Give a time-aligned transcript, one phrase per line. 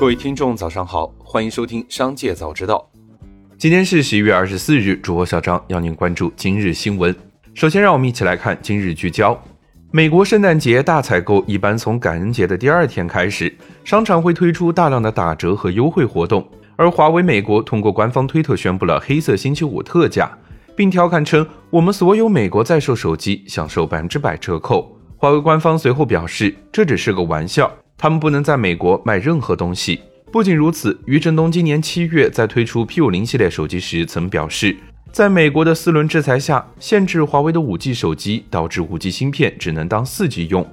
[0.00, 2.88] 各位听众，早上好，欢迎收听《商界早知道》。
[3.58, 7.14] 今天是十一月二十四日，主播小张要您关注今日新闻。
[7.52, 9.38] 首先，让我们一起来看今日聚焦。
[9.90, 16.48] 美国圣诞节大采购一般从感恩节的第二天开始，商场会推出大量的打折和优惠活动。
[16.76, 20.32] 而华为美国通过官方推特宣布了黑色星期五特价，
[20.74, 27.70] 并调侃称：“我们所有美国在售手机享受百分之百折扣。”华为官方随后表示，这只是个玩笑。
[28.02, 30.00] 他们不能在美国卖任何东西。
[30.32, 34.74] 不仅如此，余振东今年七月在推出 P50 系列手机时曾表示，
[35.12, 40.66] 在美国的四轮制裁下，限制华为的 5G 手机导致 5G 芯片只能当 4G 用。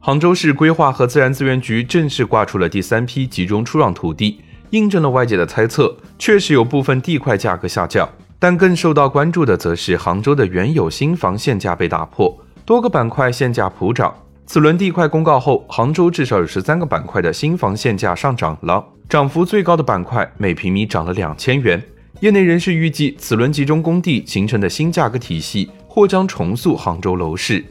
[0.00, 4.40] 杭州市规划和自然资源局正式挂出了第三批集中出让土地，
[4.70, 8.08] 印证了外界的猜测，确实有部分地块价格下降。
[8.40, 14.12] 但更受到关注的则是杭州的原有新房限价被打破，多个板块限价普涨。
[14.52, 21.80] 此轮地块公告后，杭州至少有十三个板块的新房限价上涨了，涨幅最高的板块每平米涨了两千元。
[22.18, 27.64] 业内人士预计，此轮集中供地形成的新价格体系或将重塑杭州楼市。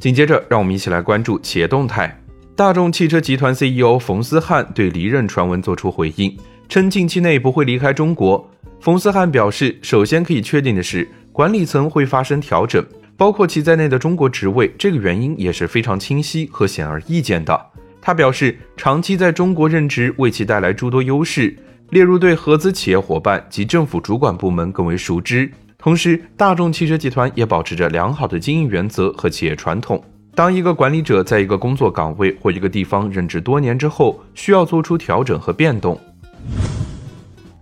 [0.00, 2.20] 紧接着，让我们一起来关注企业动态。
[2.56, 6.36] 大众汽车集团 CEO 冯思翰对离任传闻作出回应，
[6.68, 8.50] 称近期内不会离开中国。
[8.80, 12.84] 冯思翰表示，首先可以确定的是，管理层会发生调整。
[13.16, 17.66] 包括其在内的中国职位，这个原因也是非常清晰和显而易见的。
[18.00, 21.56] 他表示，长期在中国任职为其带来诸多优势，
[21.90, 25.50] 例如对合资企业伙伴及政府主管部门更为熟知。
[25.78, 30.02] 同时，大众汽车集团也保持着良好的经营原则和企业传统。
[30.34, 35.98] 当一个管理者在一个工作岗位或一个地方任职多年之后，需要做出调整和变动。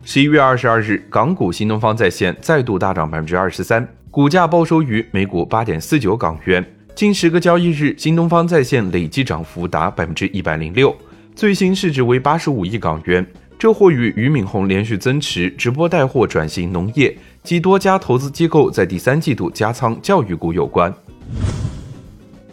[0.03, 3.86] 十一月二十二日，港股新东方在线再度大涨百分之二十三。
[4.13, 6.63] 股价报收于每股八点四九港元，
[6.95, 10.95] 近十个交易日，新东方在线累计涨幅达百分之一百零六，
[11.35, 13.27] 最新市值为八十五亿港元。
[13.59, 20.92] 这或与俞敏洪连续增持、直播带货转型农业及多家投资机构在第三季度加仓教育股有关。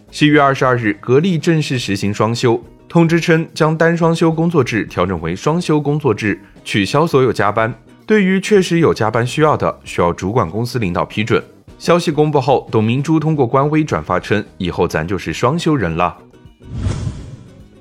[0.10, 7.74] 七月二十二日，格力正式实行双休，通知称将单双休工作制调整为双休工作制，取消所有加班。
[8.06, 11.44] 对于确实有加班需要的，需要主管公司领导批准。
[11.80, 16.18] 消息公布后，董明珠通过官微转发称：“以后咱就是双休人了。”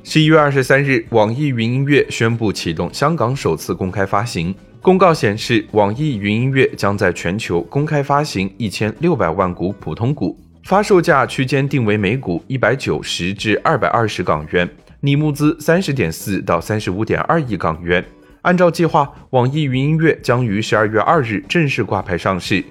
[0.05, 4.55] 十一月二十三日，网易云音乐宣布启动香港首次公开发行。
[4.81, 14.71] 公告显示，网易云音乐将在全球公开发行一千六百万股普通股，发售价区间定为每股一百九十至二百二十港元，
[15.01, 18.05] 拟募资三十点四到三十五点二亿港元。
[18.43, 22.63] 按照计划，网易云音乐将于十二月二日正式挂牌上市。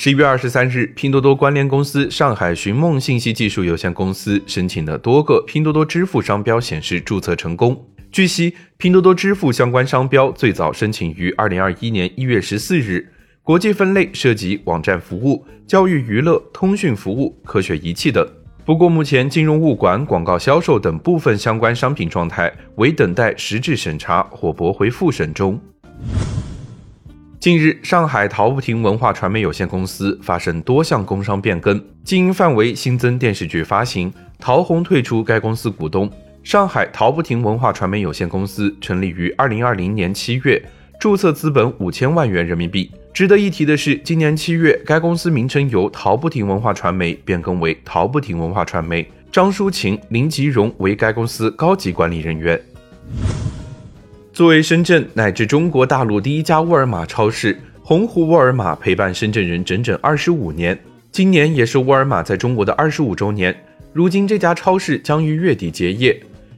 [0.00, 7.84] 十一月二十三日，拼多多关联公司上海寻梦信息技术有限公司申请的多个拼多多支付商标显示注册成功。
[8.12, 18.24] 据悉，拼多多支付相关商标最早申请于二零二一年一月十四日，国际分类涉及网站服务、教育娱乐、通讯服务、科学仪器等。
[18.64, 25.60] 不过，目前金融物管、广告销售等部分相关商品状态为等待实质审查或驳回复审中。
[27.48, 36.12] 近日，上海陶不停文化传媒有限公司发生多项工商变更，经营范围新增电视剧发行，陶虹退出该公司股东。
[36.42, 40.62] 上海陶不停文化传媒有限公司成立于二零二零年七月，
[41.00, 42.92] 注册资本五千万元人民币。
[43.14, 52.60] 值得一提的是，今年七月，该公司名称由陶不停文化传媒变更为陶不停文化传媒，张淑琴、林吉荣为该公司高级管理人员。
[54.38, 60.78] 作为深圳乃至中国大陆第一家沃尔玛超市，鸿湖沃尔玛陪伴深圳人整整二十五年，
[61.10, 63.52] 今年也是沃尔玛在中国的二十五周年。
[63.92, 66.16] 如今，这家超市将于月底结业。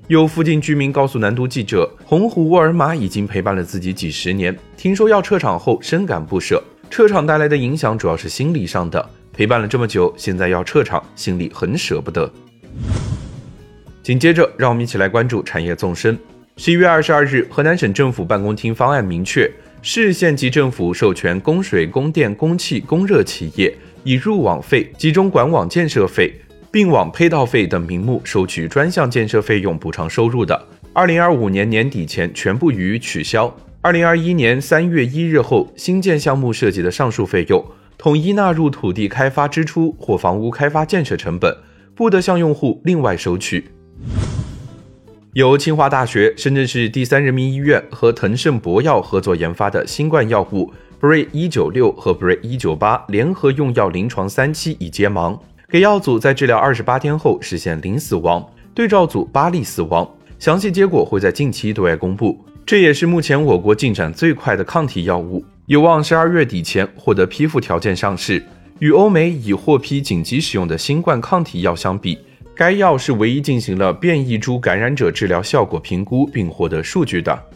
[0.09, 6.63] 有附近居民告诉南都记者，鸿湖沃尔玛已经陪伴了自己几十年，听说要撤场后深感不舍。
[6.91, 12.31] 撤场带来的影响主要是心理上的，陪伴了这么久，现在要撤场，心里很舍不得。
[14.03, 16.19] 紧接着，让我们一起来关注产业纵深。
[16.63, 23.75] 十一月二十二日，河南省政府办公厅方案明确，市县级政府授权供水、供电、供气、供热企业
[24.05, 26.31] 以入网费、集中管网建设费。
[26.71, 30.63] 并网配套费等名目收取专项建设费用补偿收入的，
[30.93, 33.57] 二零二五年年底前全部予以取消。
[33.81, 37.65] 二零二一年三月一日后，新建项目涉及的上述费用
[37.97, 41.57] 统一纳入土地开发支出或房屋开发建设成本，
[41.95, 43.65] 不得向用户另外收取。
[45.35, 50.69] 由清华大学、深圳市第三人民医院和腾盛博药合作研发的新冠药物
[51.01, 55.39] BRAY 一九六和 BRAY 一九八联合用药临床三期已揭盲。
[55.69, 58.45] 给药组在治疗二十八天后实现零死亡，
[58.75, 60.09] 对照组八例死亡，
[60.41, 62.37] 详细结果会在近期对外公布。
[62.67, 68.43] 这也是目前我国进展最快的抗体药物，有望十二月底前获得批复条件上市。
[68.81, 72.19] 与欧美已获批紧急使用的新冠抗体药相比，
[72.61, 77.47] 该药是唯一进行了变异株感染者治疗效果评估并获得数据的。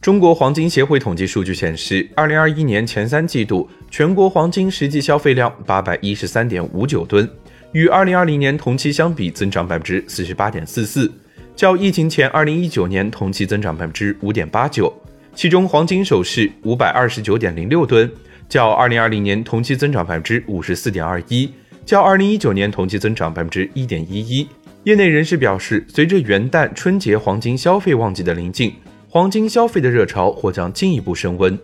[0.00, 7.28] 中国黄金协会统计数据显示，二零二一年前三季度全国黄金实际消费量八百一十三点五九吨，
[7.72, 11.12] 与二零二零年同期相比增长百分之四十八点四四。
[11.56, 14.92] 较疫情前二零一九年同期增长百分之五点八九，
[15.34, 18.08] 其中黄金首饰五百二十九点零六吨，
[18.48, 21.50] 较二零二零年同期增长百分之五十四点二一，
[21.88, 24.46] 较二零一九年同期增长百分之一点一一。
[24.84, 28.74] 业内人士表示，随着元旦、春节黄金消费旺季的临近，
[29.08, 31.58] 黄金消费的热潮或将进一步升温。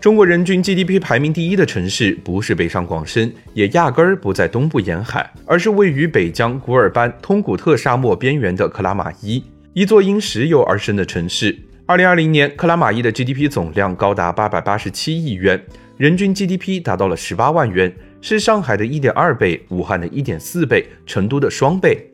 [0.00, 11.54] 中国人均 GDP 排名第一的城市不是北上广深，也压根儿不在东部沿海，而是位于北疆古尔班通古特沙漠边缘的克拉玛依，一座因石油而生的城市。
[11.84, 15.62] 二零二零年，克拉玛依的 GDP 总量高达八百八十七亿元，
[15.98, 22.10] 人均 GDP 达到了十八万元，是上海的一点二倍、武汉的一点四倍、成都的双倍。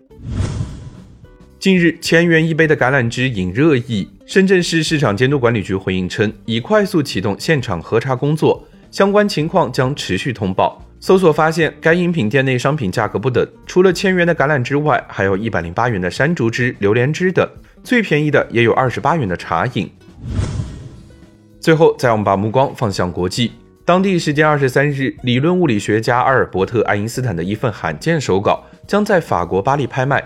[1.58, 4.06] 近日，千元一杯的橄榄汁引热议。
[4.26, 10.82] 深圳市市场监督管理局回应称，已快速启动现场核查工作，相关情况将持续通报。
[11.00, 17.48] 搜索发现，该饮品店内商品价格不等，除了千元的橄榄汁外，还有一百零八元的山竹汁、榴莲汁等，
[17.82, 19.90] 最便宜的也有二十八元的茶饮。
[21.60, 23.52] 最后，再让我们把目光放向国际。
[23.86, 30.24] 当地时间二十三日，理论物理学家阿尔伯特·爱因斯坦的一份罕见手稿将在法国巴黎拍卖。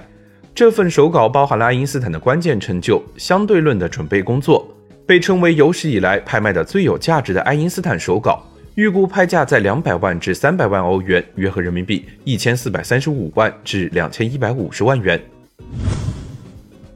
[0.55, 4.65] 这份手稿包含了爱因斯坦的关键成就——相对论的准备工作，
[5.05, 8.41] 被称为有史以来拍卖的最有价值的爱因斯坦手稿，
[8.77, 15.21] 预估拍价在两百万至三百万欧元，约合人民币一千四百三十五万至两千一百五十万元。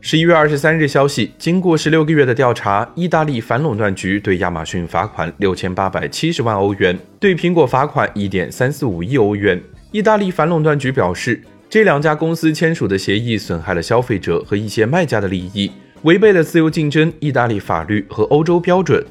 [0.04, 9.62] 十一月二十三日消息，经过十六个月的调查，意大利反垄断局对亚马逊罚款六千八百七十万欧元，对苹果罚款一点三四五亿欧元。
[9.92, 11.40] 意大利反垄断局表示。
[11.70, 15.70] 这两家公司签署的协议损害了消费者和一些卖家的利益，
[16.02, 19.02] 违背了自由竞争、意大利法律和欧洲标准。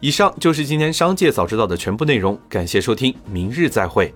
[0.00, 4.12] 以上就是今天商界早知道的全部内容，感谢收听，明日再会。